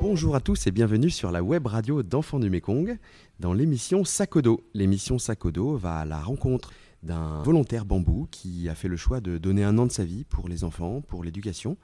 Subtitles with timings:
[0.00, 2.98] Bonjour à tous et bienvenue sur la web radio d'Enfants du Mékong
[3.38, 4.64] dans l'émission Sakodo.
[4.74, 6.72] L'émission Sakodo va à la rencontre
[7.02, 10.24] d'un volontaire bambou qui a fait le choix de donner un an de sa vie
[10.24, 11.76] pour les enfants, pour l'éducation.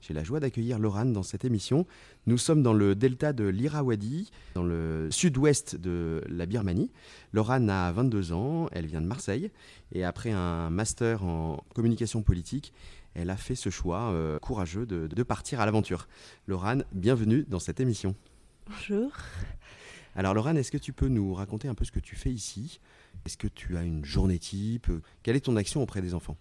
[0.00, 1.86] J'ai la joie d'accueillir Lorane dans cette émission.
[2.26, 6.90] Nous sommes dans le delta de l'Irrawaddy, dans le sud-ouest de la Birmanie.
[7.32, 9.50] Lorane a 22 ans, elle vient de Marseille
[9.92, 12.72] et après un master en communication politique,
[13.14, 16.06] elle a fait ce choix euh, courageux de, de partir à l'aventure.
[16.46, 18.14] Lorane, bienvenue dans cette émission.
[18.68, 19.10] Bonjour.
[20.14, 22.80] Alors Lorane, est-ce que tu peux nous raconter un peu ce que tu fais ici
[23.28, 24.86] Est-ce que tu as une journée type
[25.22, 26.38] Quelle est ton action auprès des enfants?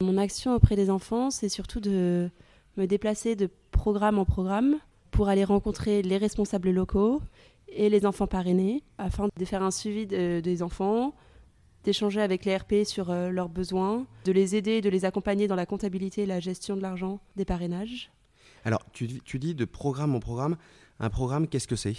[0.00, 2.30] Mon action auprès des enfants, c'est surtout de
[2.76, 4.76] me déplacer de programme en programme
[5.10, 7.20] pour aller rencontrer les responsables locaux
[7.66, 11.16] et les enfants parrainés afin de faire un suivi de- des enfants,
[11.82, 15.56] d'échanger avec les RP sur euh, leurs besoins, de les aider, de les accompagner dans
[15.56, 18.12] la comptabilité et la gestion de l'argent des parrainages.
[18.64, 20.58] Alors, tu, tu dis de programme en programme.
[21.00, 21.96] Un programme, qu'est-ce que c'est?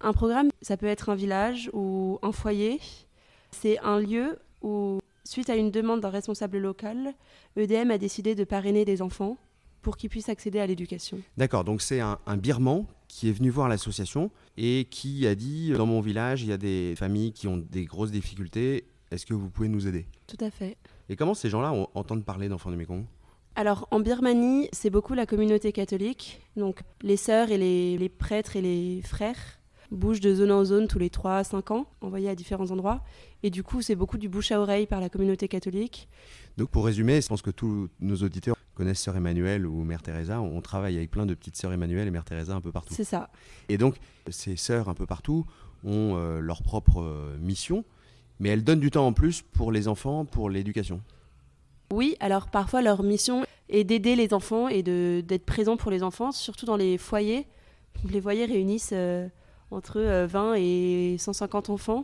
[0.00, 2.80] Un programme, ça peut être un village ou un foyer.
[3.50, 7.14] C'est un lieu où, suite à une demande d'un responsable local,
[7.56, 9.36] EDM a décidé de parrainer des enfants
[9.82, 11.18] pour qu'ils puissent accéder à l'éducation.
[11.36, 15.70] D'accord, donc c'est un, un birman qui est venu voir l'association et qui a dit
[15.70, 18.84] dans mon village, il y a des familles qui ont des grosses difficultés.
[19.10, 20.06] Est-ce que vous pouvez nous aider?
[20.26, 20.76] Tout à fait.
[21.08, 23.06] Et comment ces gens-là entendent parler d'enfants du Mékong
[23.54, 26.40] Alors en Birmanie, c'est beaucoup la communauté catholique.
[26.56, 29.57] Donc les sœurs et les, les prêtres et les frères
[29.90, 33.02] bougent de zone en zone tous les 3 à 5 ans, envoyés à différents endroits.
[33.42, 36.08] Et du coup, c'est beaucoup du bouche à oreille par la communauté catholique.
[36.56, 40.40] Donc pour résumer, je pense que tous nos auditeurs connaissent Sœur Emmanuel ou Mère Teresa.
[40.40, 42.94] On travaille avec plein de petites Sœurs Emmanuel et Mère Teresa un peu partout.
[42.94, 43.30] C'est ça.
[43.68, 43.96] Et donc
[44.28, 45.46] ces sœurs un peu partout
[45.84, 47.84] ont euh, leur propre euh, mission,
[48.40, 51.00] mais elles donnent du temps en plus pour les enfants, pour l'éducation.
[51.92, 56.32] Oui, alors parfois leur mission est d'aider les enfants et d'être présent pour les enfants,
[56.32, 57.46] surtout dans les foyers.
[58.08, 59.28] Les foyers réunissent euh,
[59.70, 62.02] entre euh, 20 et 150 enfants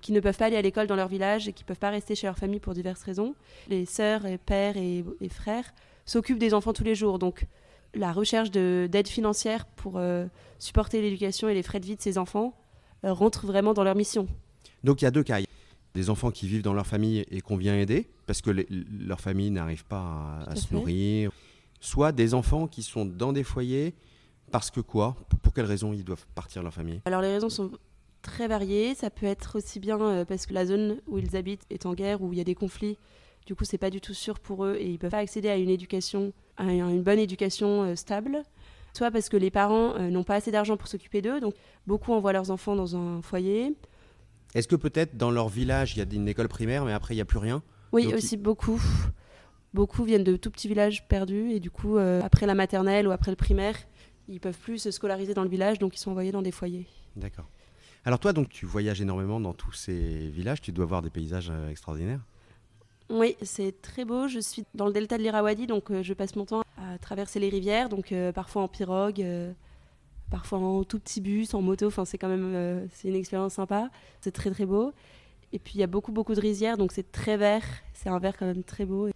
[0.00, 1.90] qui ne peuvent pas aller à l'école dans leur village et qui ne peuvent pas
[1.90, 3.34] rester chez leur famille pour diverses raisons.
[3.68, 5.74] Les sœurs, et pères et, et frères
[6.06, 7.18] s'occupent des enfants tous les jours.
[7.18, 7.46] Donc
[7.94, 10.26] la recherche de- d'aide financière pour euh,
[10.58, 12.54] supporter l'éducation et les frais de vie de ces enfants
[13.04, 14.26] euh, rentre vraiment dans leur mission.
[14.84, 15.38] Donc il y a deux cas.
[15.94, 19.20] Des enfants qui vivent dans leur famille et qu'on vient aider parce que les- leur
[19.20, 20.74] famille n'arrive pas à, Tout à à se fait.
[20.76, 21.32] nourrir.
[21.80, 23.94] Soit des enfants qui sont dans des foyers
[24.50, 25.16] parce que quoi?
[25.42, 27.00] Pour, quelles raisons ils doivent partir de leur famille?
[27.04, 27.70] Alors les raisons sont
[28.22, 28.94] très variées.
[28.94, 31.94] Ça peut être aussi bien euh, parce que la zone où ils habitent est en
[31.94, 32.98] guerre, où il y a des conflits.
[33.46, 35.56] Du coup, c'est pas du tout sûr pour eux et ils peuvent pas accéder à
[35.56, 38.42] une éducation, à une bonne éducation euh, stable.
[38.94, 41.54] Soit parce que les parents euh, n'ont pas assez d'argent pour s'occuper d'eux, donc
[41.86, 43.74] beaucoup envoient leurs enfants dans un foyer.
[44.54, 47.18] Est-ce que peut-être dans leur village il y a une école primaire mais après il
[47.18, 47.62] n'y a plus rien?
[47.92, 48.80] Oui, Donc, aussi beaucoup.
[49.74, 53.10] Beaucoup viennent de tout petits villages perdus et du coup, euh, après la maternelle ou
[53.10, 53.76] après le primaire,
[54.28, 56.86] ils peuvent plus se scolariser dans le village, donc ils sont envoyés dans des foyers.
[57.16, 57.48] D'accord.
[58.04, 61.50] Alors toi donc tu voyages énormément dans tous ces villages, tu dois voir des paysages
[61.50, 62.20] euh, extraordinaires.
[63.10, 64.28] Oui, c'est très beau.
[64.28, 67.40] Je suis dans le delta de l'Irrawaddy, donc euh, je passe mon temps à traverser
[67.40, 69.24] les rivières, donc euh, parfois en pirogue,
[70.30, 71.86] parfois en tout petit bus, en moto.
[71.86, 73.90] Enfin, c'est quand même c'est une expérience sympa.
[74.20, 74.92] C'est très très beau.
[75.52, 77.64] Et puis il y a beaucoup beaucoup de rizières, donc c'est très vert.
[77.94, 79.08] C'est un vert quand même très beau.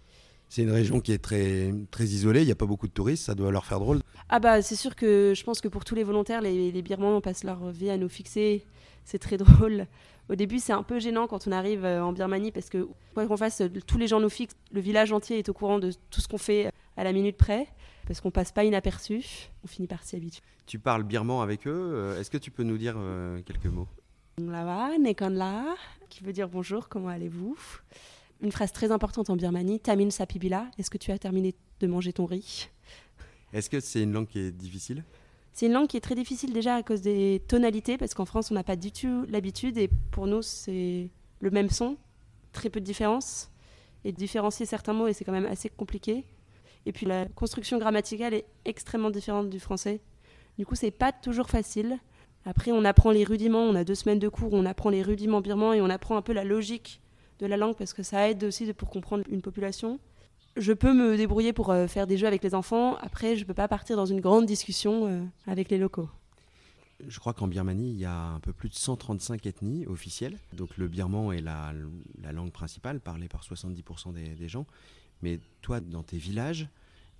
[0.53, 3.23] C'est une région qui est très, très isolée, il n'y a pas beaucoup de touristes,
[3.23, 4.01] ça doit leur faire drôle.
[4.29, 7.21] Ah bah c'est sûr que je pense que pour tous les volontaires, les, les Birmans
[7.21, 8.63] passent leur vie à nous fixer.
[9.03, 9.87] C'est très drôle.
[10.29, 13.25] Au début, c'est un peu gênant quand on arrive euh, en Birmanie parce que quoi
[13.25, 14.53] qu'on fasse, tous les gens nous fixent.
[14.71, 17.65] Le village entier est au courant de tout ce qu'on fait à la minute près
[18.05, 19.25] parce qu'on passe pas inaperçu.
[19.63, 20.43] On finit par s'y habituer.
[20.67, 23.87] Tu parles birman avec eux, euh, est-ce que tu peux nous dire euh, quelques mots?
[24.37, 25.63] Lava, Nekonla,
[26.09, 27.57] qui veut dire bonjour, comment allez-vous?
[28.41, 32.13] Une phrase très importante en Birmanie, Tamin Sapibila, est-ce que tu as terminé de manger
[32.13, 32.69] ton riz?
[33.53, 35.03] Est-ce que c'est une langue qui est difficile?
[35.53, 38.49] C'est une langue qui est très difficile déjà à cause des tonalités, parce qu'en France,
[38.49, 41.95] on n'a pas du tout l'habitude, et pour nous, c'est le même son,
[42.51, 43.51] très peu de différence,
[44.03, 46.25] et différencier certains mots, et c'est quand même assez compliqué.
[46.85, 50.01] Et puis la construction grammaticale est extrêmement différente du français.
[50.57, 51.99] Du coup, c'est pas toujours facile.
[52.45, 55.39] Après, on apprend les rudiments, on a deux semaines de cours, on apprend les rudiments
[55.39, 56.99] birmans, et on apprend un peu la logique
[57.39, 59.99] de la langue, parce que ça aide aussi pour comprendre une population.
[60.55, 62.95] Je peux me débrouiller pour euh, faire des jeux avec les enfants.
[62.97, 66.09] Après, je peux pas partir dans une grande discussion euh, avec les locaux.
[67.07, 70.37] Je crois qu'en Birmanie, il y a un peu plus de 135 ethnies officielles.
[70.53, 71.73] Donc le birman est la,
[72.21, 74.67] la langue principale, parlée par 70% des, gens.
[75.21, 76.67] Mais toi, dans tes villages,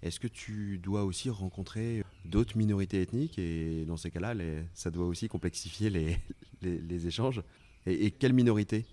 [0.03, 3.39] Est-ce que tu dois aussi rencontrer d'autres minorités ethniques?
[3.39, 4.35] Et dans ces cas-là,
[4.73, 6.17] ça doit aussi complexifier les,
[6.61, 7.41] les, échanges
[7.85, 8.85] et, et quelle minorité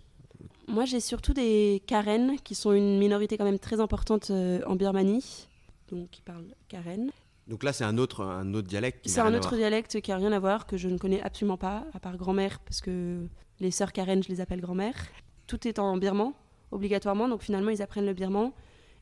[0.69, 4.77] Moi, j'ai surtout des Karen qui sont une minorité quand même très importante euh, en
[4.77, 5.49] Birmanie,
[5.91, 7.11] donc qui parlent Karen.
[7.49, 9.09] Donc là, c'est un autre, un autre dialecte.
[9.09, 11.85] C'est un autre dialecte qui n'a rien à voir, que je ne connais absolument pas,
[11.93, 13.27] à part grand-mère, parce que
[13.59, 14.95] les sœurs Karen, je les appelle grand-mère.
[15.49, 16.33] Tout est en birman,
[16.71, 18.53] obligatoirement, donc finalement, ils apprennent le birman.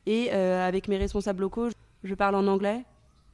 [0.07, 1.69] Et euh, avec mes responsables locaux,
[2.03, 2.85] je parle en anglais.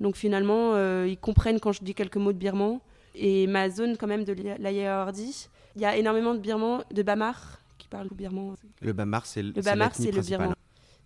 [0.00, 2.80] Donc finalement, euh, ils comprennent quand je dis quelques mots de birman.
[3.14, 7.60] Et ma zone, quand même, de l'Ayardi, il y a énormément de birmans, de Bamar,
[7.84, 8.56] qui parlent le birman.
[8.80, 10.54] Le Bamar, c'est le Bamar, c'est le birman.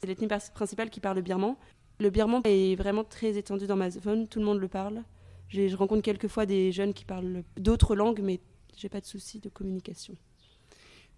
[0.01, 1.57] C'est l'ethnie principale qui parle le birman.
[1.99, 5.03] Le birman est vraiment très étendu dans ma zone, tout le monde le parle.
[5.49, 8.41] Je rencontre quelquefois des jeunes qui parlent d'autres langues, mais
[8.77, 10.15] j'ai pas de souci de communication.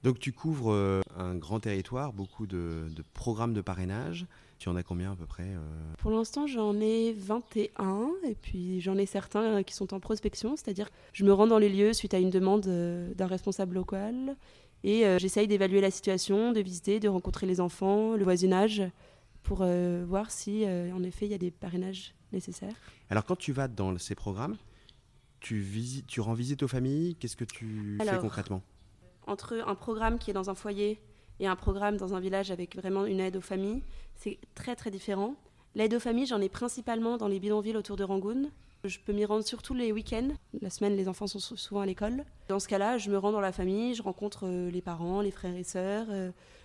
[0.02, 4.26] Donc tu couvres euh, un grand territoire, beaucoup de, programmes de parrainage.
[4.58, 5.58] Tu en as combien à peu près euh?
[5.98, 10.56] Pour l'instant, j'en ai 21 et puis j'en ai certains euh, qui sont en prospection,
[10.56, 14.36] c'est-à-dire je me rends dans les lieux suite à une demande d'un responsable local
[14.82, 18.82] et j'essaye d'évaluer la situation, de visiter, de rencontrer les enfants, le voisinage
[19.42, 22.74] pour euh, voir si, euh, en effet, il y a des parrainages nécessaires.
[23.08, 24.56] Alors, quand tu vas dans ces programmes,
[25.40, 28.62] tu, visites, tu rends visite aux familles, qu'est-ce que tu fais concrètement?
[29.26, 31.00] Entre un programme qui est dans un foyer
[31.38, 33.82] et un programme dans un village avec vraiment une aide aux familles,
[34.16, 35.34] c'est très très différent.
[35.74, 38.50] L'aide aux familles, j'en ai principalement dans les bidonvilles autour de Rangoon.
[38.84, 40.30] Je peux m'y rendre surtout les week-ends.
[40.60, 42.24] La semaine, les enfants sont souvent à l'école.
[42.48, 45.30] Dans ce cas-là, je me rends dans la famille, je rencontre euh, les parents, les
[45.30, 46.06] frères et sœurs,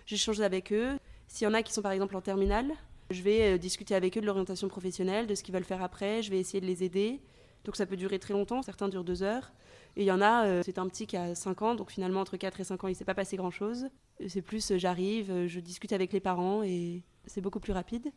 [0.06, 0.96] j'échange avec eux.
[1.28, 2.72] S'il y en a qui sont par exemple en terminale,
[3.10, 6.22] je vais euh, discuter avec eux de l'orientation professionnelle, de ce qu'ils veulent faire après,
[6.22, 7.20] je vais essayer de les aider.
[7.64, 9.52] Donc ça peut durer très longtemps, certains durent deux heures.
[9.96, 12.20] Et il y en a, euh, c'est un petit qui a 5 ans, donc finalement
[12.20, 13.86] entre 4 et 5 ans, il ne s'est pas passé grand-chose.
[14.28, 18.10] C'est plus, euh, j'arrive, je discute avec les parents et c'est beaucoup plus rapide.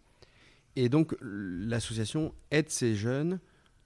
[0.76, 3.40] Et donc l'association aide ces jeunes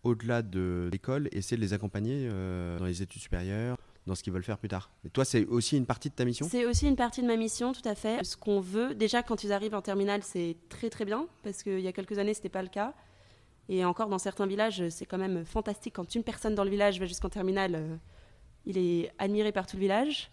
[0.04, 4.44] au-delà de l'école, essaie de les accompagner dans les études supérieures dans ce qu'ils veulent
[4.44, 4.92] faire plus tard.
[5.06, 6.48] Et toi, c'est aussi une partie de ta mission?
[6.50, 8.24] C'est aussi une partie de ma mission, tout à fait.
[8.24, 11.80] Ce qu'on veut, déjà quand ils arrivent en terminale, c'est très très bien, parce qu'il
[11.80, 12.94] y a quelques années, ce n'était pas le cas.
[13.70, 15.94] Et encore dans certains villages, c'est quand même fantastique.
[15.96, 17.96] Quand une personne dans le village va jusqu'en terminale, euh,
[18.66, 20.32] il est admiré par tout le village.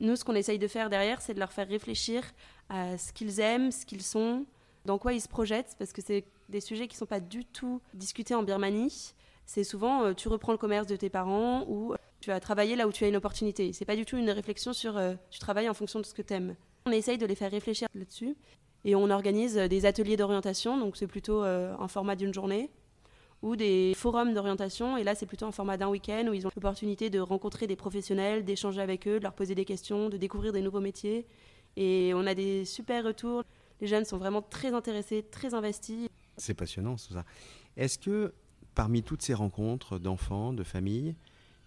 [0.00, 2.22] Nous, ce qu'on essaye de faire derrière, c'est de leur faire réfléchir
[2.68, 4.44] à ce qu'ils aiment, ce qu'ils sont,
[4.84, 7.44] dans quoi ils se projettent, parce que c'est des sujets qui ne sont pas du
[7.44, 9.14] tout discutés en Birmanie.
[9.46, 12.86] C'est souvent, euh, tu reprends le commerce de tes parents ou tu vas travailler là
[12.88, 13.72] où tu as une opportunité.
[13.72, 16.22] C'est pas du tout une réflexion sur euh, tu travailles en fonction de ce que
[16.22, 16.56] tu aimes.
[16.86, 18.36] On essaye de les faire réfléchir là-dessus
[18.84, 22.70] et on organise euh, des ateliers d'orientation, donc c'est plutôt euh, un format d'une journée
[23.40, 26.50] ou des forums d'orientation et là c'est plutôt un format d'un week-end où ils ont
[26.56, 30.52] l'opportunité de rencontrer des professionnels, d'échanger avec eux, de leur poser des questions, de découvrir
[30.52, 31.24] des nouveaux métiers
[31.76, 33.44] et on a des super retours.
[33.80, 36.08] Les jeunes sont vraiment très intéressés, très investis.
[36.36, 37.24] C'est passionnant tout ça.
[37.76, 38.34] Est-ce que
[38.74, 41.14] parmi toutes ces rencontres d'enfants, de familles,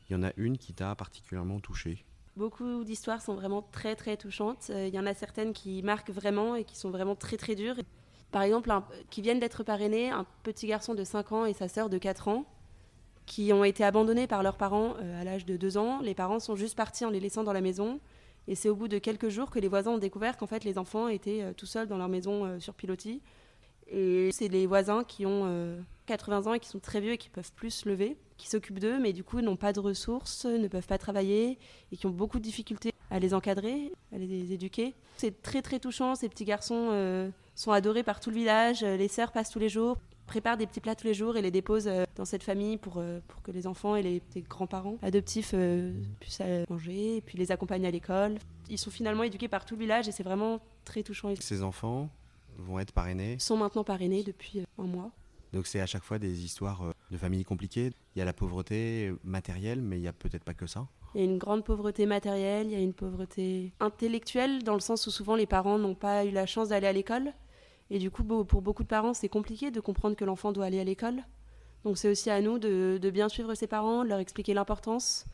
[0.10, 2.06] il y en a une qui t'a particulièrement touché
[2.38, 4.68] Beaucoup d'histoires sont vraiment très très touchantes.
[4.70, 7.56] Euh, il y en a certaines qui marquent vraiment et qui sont vraiment très très
[7.56, 7.76] dures.
[8.32, 8.72] Par exemple,
[9.10, 12.30] qui viennent d'être parrainés, un petit garçon de 5 ans et sa sœur de 4
[12.30, 12.46] ans,
[13.26, 16.00] qui ont été abandonnés par leurs parents euh, à l'âge de 2 ans.
[16.02, 18.00] Les parents sont juste partis en les laissant dans la maison.
[18.48, 20.78] Et c'est au bout de quelques jours que les voisins ont découvert qu'en fait les
[20.78, 23.22] enfants étaient euh, tout seuls dans leur maison sur pilotis.
[23.88, 27.30] Et c'est les voisins qui ont 80 ans et qui sont très vieux et qui
[27.30, 30.68] peuvent plus se lever qui s'occupent d'eux, mais du coup n'ont pas de ressources, ne
[30.68, 31.60] peuvent pas travailler
[31.92, 34.96] et qui ont beaucoup de difficultés à les encadrer, à les éduquer.
[35.18, 39.08] C'est très très touchant, ces petits garçons euh, sont adorés par tout le village, les
[39.08, 39.98] sœurs passent tous les jours,
[40.32, 42.96] préparent des petits plats tous les jours et les déposent euh, dans cette famille pour,
[43.00, 45.54] euh, pour que les enfants et les, grands-parents adoptifs
[46.22, 48.38] puissent manger et puis les accompagner à l'école.
[48.70, 51.34] Ils sont finalement éduqués par tout le village et c'est vraiment très touchant.
[51.38, 52.10] Ces enfants
[52.58, 55.12] vont être parrainés Sont maintenant parrainés depuis un mois.
[55.52, 57.92] Donc c'est à chaque fois des histoires euh, de familles compliquées.
[58.16, 60.88] Il y a la pauvreté matérielle, mais il n'y a peut-être pas que ça.
[61.14, 64.80] Il y a une grande pauvreté matérielle, il y a une pauvreté intellectuelle, dans le
[64.80, 67.34] sens où souvent les parents n'ont pas eu la chance d'aller à l'école.
[67.92, 70.80] Et du coup, pour beaucoup de parents, c'est compliqué de comprendre que l'enfant doit aller
[70.80, 71.22] à l'école.
[71.84, 75.26] Donc c'est aussi à nous de, bien suivre ses parents, de leur expliquer l'importance,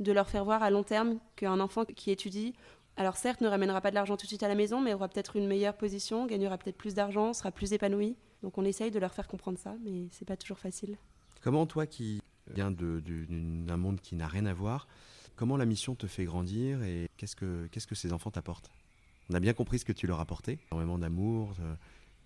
[0.00, 2.54] de leur faire voir à long terme qu'un enfant qui étudie,
[2.98, 5.08] alors certes, ne ramènera pas de l'argent tout de suite à la maison, mais aura
[5.08, 8.16] peut-être une meilleure position, gagnera peut-être plus d'argent, sera plus épanoui.
[8.42, 10.96] Donc on essaye de leur faire comprendre ça, mais c'est pas toujours facile.
[11.40, 12.20] Comment toi qui
[12.52, 14.88] viens d'un monde qui n'a rien à voir,
[15.36, 18.72] comment la mission te fait grandir et qu'est-ce que, ces enfants t'apportent?
[19.30, 21.74] On a bien compris ce que tu leur apportais, énormément d'amour, euh,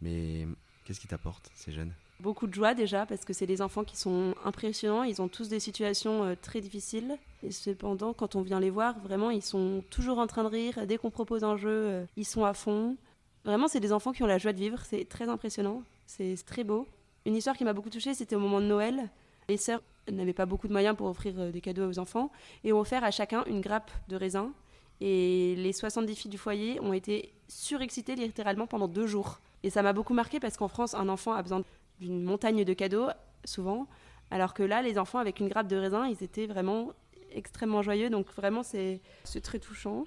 [0.02, 0.46] mais
[0.84, 1.92] qu'est-ce qui t'apporte ces jeunes?
[2.20, 5.48] Beaucoup de joie déjà parce que c'est des enfants qui sont impressionnants, ils ont tous
[5.48, 9.82] des situations euh, très difficiles et cependant quand on vient les voir, vraiment ils sont
[9.90, 12.96] toujours en train de rire, dès qu'on propose un jeu, euh, ils sont à fond.
[13.44, 15.82] Vraiment c'est des enfants qui ont la joie de vivre, c'est très impressionnant.
[16.06, 16.86] C'est très beau.
[17.24, 19.08] Une histoire qui m'a beaucoup touchée, c'était au moment de Noël.
[19.48, 19.80] Les sœurs
[20.10, 22.30] n'avaient pas beaucoup de moyens pour offrir euh, des cadeaux aux enfants
[22.64, 24.52] et ont offert à chacun une grappe de raisin.
[25.00, 29.40] Et les 70 filles du foyer ont été surexcitées littéralement pendant deux jours.
[29.62, 31.62] Et ça m'a beaucoup marqué parce qu'en France, un enfant a besoin
[32.00, 33.08] d'une montagne de cadeaux,
[33.44, 33.86] souvent,
[34.30, 36.92] alors que là, les enfants avec une grappe de raisin, ils étaient vraiment
[37.32, 38.10] extrêmement joyeux.
[38.10, 39.00] Donc vraiment, c'est
[39.42, 40.04] très touchant.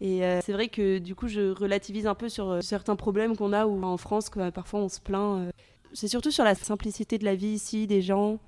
[0.00, 3.36] Et euh, c'est vrai que du coup, je relativise un peu sur euh, certains problèmes
[3.36, 5.52] qu'on a où en France, que, parfois on se plaint.
[5.92, 8.40] c'est surtout sur la simplicité de la vie ici, des gens,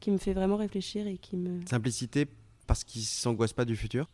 [0.00, 1.64] qui me fait vraiment réfléchir et qui me...
[1.66, 2.26] Simplicité
[2.66, 4.08] parce qu'ils s'angoissent pas du futur?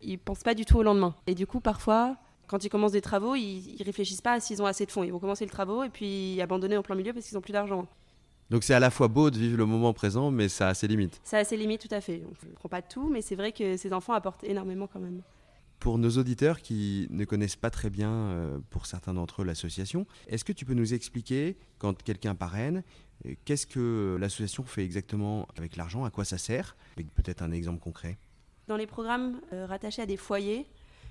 [0.00, 1.14] Ils pensent pas du tout au lendemain.
[1.26, 2.16] Et du coup, parfois,
[2.46, 5.04] quand ils commencent des travaux, ils, ils réfléchissent pas s'ils ont assez de fonds.
[5.04, 7.52] Ils vont commencer le travaux et puis abandonner en plein milieu parce qu'ils ont plus
[7.52, 7.86] d'argent.
[8.50, 10.86] Donc c'est à la fois beau de vivre le moment présent, mais ça a ses
[10.86, 11.20] limites.
[11.24, 12.22] Ça a ses limites, tout à fait.
[12.24, 15.22] On ne prend pas tout, mais c'est vrai que ces enfants apportent énormément quand même.
[15.80, 20.06] Pour nos auditeurs qui ne connaissent pas très bien, euh, pour certains d'entre eux, l'association,
[20.28, 22.82] est-ce que tu peux nous expliquer, quand quelqu'un parraine,
[23.26, 26.76] euh, qu'est-ce que l'association fait exactement avec l'argent À quoi ça sert?
[26.96, 28.16] Avec peut-être un exemple concret.
[28.68, 30.66] Dans les programmes euh, rattachés à des foyers,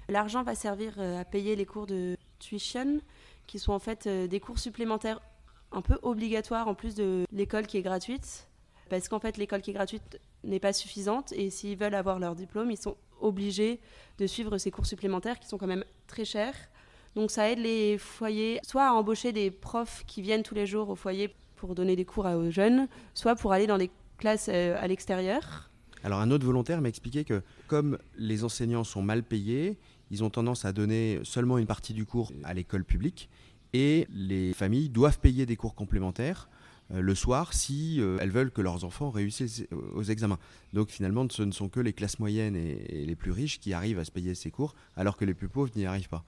[0.09, 2.99] l'argent va servir à payer les cours de tuition,
[3.47, 5.21] qui sont en fait des cours supplémentaires
[5.71, 8.47] un peu obligatoires en plus de l'école qui est gratuite.
[8.89, 12.35] Parce qu'en fait, l'école qui est gratuite n'est pas suffisante et s'ils veulent avoir leur
[12.35, 13.79] diplôme, ils sont obligés
[14.17, 16.55] de suivre ces cours supplémentaires qui sont quand même très chers.
[17.15, 20.89] Donc ça aide les foyers soit à embaucher des profs qui viennent tous les jours
[20.89, 24.77] au foyer pour donner des cours aux jeunes, soit pour aller dans des classes euh,
[24.79, 25.69] à l'extérieur.
[26.03, 29.77] Alors un autre volontaire m'a expliqué que comme les enseignants sont mal payés,
[30.11, 33.29] ils ont tendance à donner seulement une partie du cours à l'école publique
[33.73, 36.49] et les familles doivent payer des cours complémentaires
[36.93, 40.37] euh, le soir si euh, elles veulent que leurs enfants réussissent aux examens.
[40.73, 43.99] Donc finalement, ce ne sont que les classes moyennes et, les plus riches qui arrivent
[43.99, 46.23] à se payer ces cours, alors que les plus pauvres n'y arrivent pas.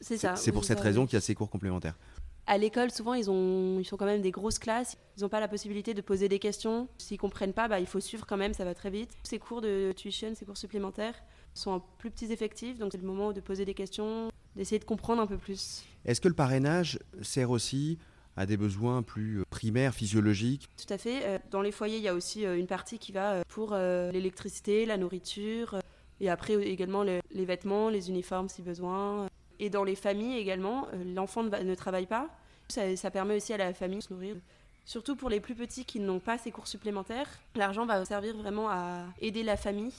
[0.00, 0.36] C'est ça.
[0.36, 1.98] C'est pour cette raison qu'il y a ces cours complémentaires.
[2.46, 4.96] À l'école, souvent, ils, ont, ils sont quand même des grosses classes.
[5.16, 6.88] Ils n'ont pas la possibilité de poser des questions.
[6.98, 9.10] S'ils comprennent pas, bah, il faut suivre quand même, ça va très vite.
[9.22, 11.22] Ces cours de tuition, ces cours supplémentaires,
[11.54, 14.84] sont en plus petits effectifs, donc c'est le moment de poser des questions, d'essayer de
[14.84, 15.84] comprendre un peu plus.
[16.04, 17.98] Est-ce que le parrainage sert aussi
[18.36, 20.68] à des besoins plus euh, primaires, physiologiques?
[20.76, 21.24] Tout à fait.
[21.24, 24.86] Euh, dans les foyers, il y a aussi euh, une partie qui va pour l'électricité,
[24.86, 25.78] la nourriture,
[26.20, 29.28] et après également les vêtements, les uniformes si besoin.
[29.58, 32.28] Et dans les familles également, l'enfant ne travaille pas.
[32.68, 34.36] Ça, ça permet aussi à la famille de se nourrir.
[34.84, 38.68] Surtout pour les plus petits qui n'ont pas ces cours supplémentaires, l'argent va servir vraiment
[38.68, 39.92] à aider la famille.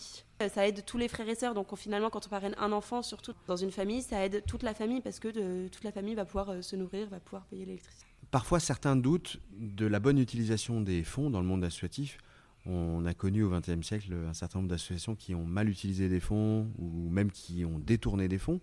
[0.54, 1.54] Ça aide tous les frères et sœurs.
[1.54, 4.74] Donc finalement, quand on parraine un enfant, surtout dans une famille, ça aide toute la
[4.74, 8.06] famille parce que toute la famille va pouvoir se nourrir, va pouvoir payer l'électricité.
[8.30, 12.18] Parfois, certains doutent de la bonne utilisation des fonds dans le monde associatif.
[12.66, 16.20] On a connu au XXe siècle un certain nombre d'associations qui ont mal utilisé des
[16.20, 18.60] fonds ou même qui ont détourné des fonds.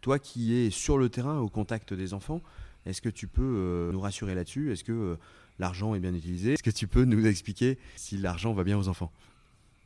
[0.00, 2.42] Toi qui es sur le terrain au contact des enfants,
[2.86, 4.72] est-ce que tu peux euh, nous rassurer là-dessus?
[4.72, 5.16] Est-ce que euh,
[5.58, 8.88] l'argent est bien utilisé Est-ce que tu peux nous expliquer si l'argent va bien aux
[8.88, 9.12] enfants?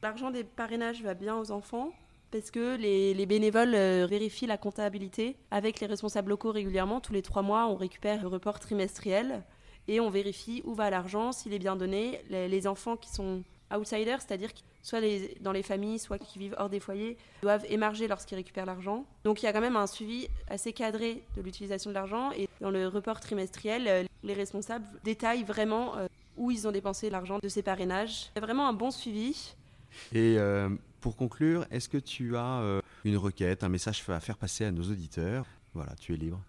[0.02, 1.92] L'argent des parrainages va bien aux enfants
[2.30, 7.00] parce que les, bénévoles euh, vérifient la comptabilité avec les responsables locaux régulièrement.
[7.00, 9.42] Tous les trois mois, on récupère le report trimestriel
[9.88, 12.20] et on vérifie où va l'argent, s'il est bien donné.
[12.28, 13.42] Les, enfants qui sont
[13.74, 14.52] outsiders, c'est-à-dire
[14.88, 15.00] soit
[15.40, 19.04] dans les familles, soit qui vivent hors des foyers, doivent émarger lorsqu'ils récupèrent l'argent.
[19.24, 22.48] Donc il y a quand même un suivi assez cadré de l'utilisation de l'argent et
[22.60, 27.38] dans le report trimestriel, euh, les responsables détaillent vraiment euh, où ils ont dépensé l'argent
[27.38, 28.30] de ces parrainages.
[28.34, 29.54] C'est vraiment un bon suivi.
[30.12, 30.36] Et
[31.00, 34.70] pour conclure, est-ce que tu as euh, une requête, un message à faire passer à
[34.70, 35.46] nos auditeurs?
[35.74, 36.40] Voilà, tu es libre.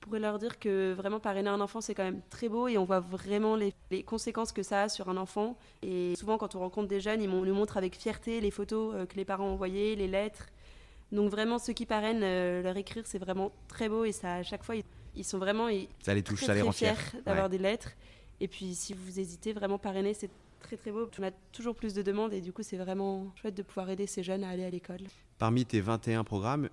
[0.00, 2.78] Je pourrais leur dire que vraiment parrainer un enfant, c'est quand même très beau et
[2.78, 3.74] on voit vraiment les,
[4.04, 5.58] conséquences que ça a sur un enfant.
[5.82, 9.06] Et souvent, quand on rencontre des jeunes, ils nous montrent avec fierté les photos euh,
[9.06, 10.46] que les parents ont envoyées, les lettres.
[11.10, 14.42] Donc vraiment, ceux qui parrainent, euh, leur écrire, c'est vraiment très beau et ça, à
[14.42, 15.68] chaque fois, ils, sont vraiment
[16.00, 16.92] ça les touche, ça les rend fiers
[17.26, 17.90] d'avoir des lettres.
[18.40, 21.08] Et puis, si vous hésitez, vraiment parrainer, c'est très très beau.
[21.18, 24.06] On a toujours plus de demandes et du coup c'est vraiment chouette de pouvoir aider
[24.06, 25.00] ces jeunes à aller à l'école.
[25.38, 26.68] Parmi tes 21 programmes,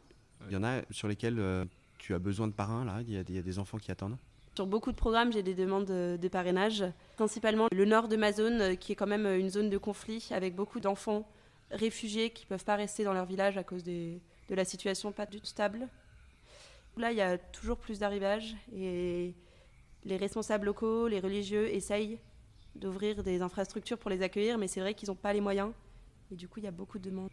[0.48, 1.65] il y en a sur lesquels euh,
[2.05, 4.17] tu as besoin de parrains là il y, a, des enfants qui attendent
[4.55, 6.85] sur beaucoup de programmes, j'ai des demandes de, parrainage,
[7.17, 10.29] principalement le nord de ma zone, euh, qui est quand même une zone de conflit
[10.31, 11.27] avec beaucoup d'enfants
[11.71, 14.17] réfugiés qui ne peuvent pas rester dans leur village à cause de
[14.50, 15.89] la situation pas du tout stable.
[16.95, 19.33] Là, il y a toujours plus d'arrivages et
[20.05, 22.17] les responsables locaux, les religieux essayent
[22.75, 25.74] d'ouvrir des infrastructures pour les accueillir, mais c'est vrai qu'ils n'ont pas les moyens.
[26.31, 27.29] Et du coup, il y a beaucoup de demandes.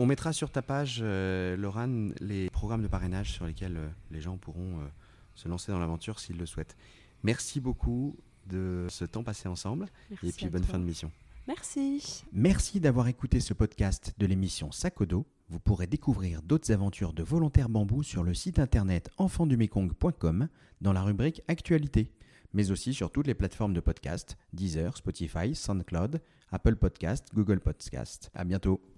[0.00, 4.22] On mettra sur ta page, euh, Laurent, les programmes de parrainage sur lesquels euh, les
[4.22, 4.86] gens pourront euh,
[5.34, 6.74] se lancer dans l'aventure s'ils le souhaitent.
[7.22, 8.16] Merci beaucoup
[8.46, 9.88] de ce temps passé ensemble
[10.22, 11.12] et puis bonne fin de mission.
[11.46, 12.24] Merci.
[12.32, 15.26] Merci d'avoir écouté ce podcast de l'émission Sakodo.
[15.50, 20.48] Vous pourrez découvrir d'autres aventures de volontaires bambou sur le site internet enfandumekong.com
[20.80, 22.10] dans la rubrique Actualité.
[22.54, 28.30] mais aussi sur toutes les plateformes de podcast, Deezer, Spotify, SoundCloud, Apple Podcast, Google Podcast.
[28.34, 28.80] À bientôt.